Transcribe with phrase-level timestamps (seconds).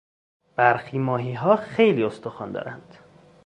[0.55, 2.95] برخی ماهیها خیلی استخوان دارند.